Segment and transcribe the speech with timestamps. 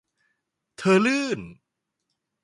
[0.77, 1.39] เธอลื่น